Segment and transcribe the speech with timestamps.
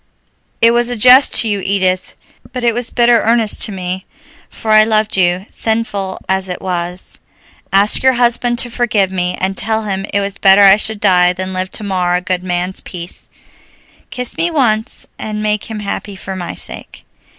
[0.61, 2.15] "It was a jest to you, Edith,
[2.53, 4.07] but it was bitter earnest to me,
[4.49, 7.19] for I loved you, sinful as it was.
[7.71, 11.33] Ask your husband to forgive me, and tell him it was better I should die
[11.33, 13.29] than live to mar a good man's peace.
[14.09, 17.05] Kiss me once, and make him happy for my sake."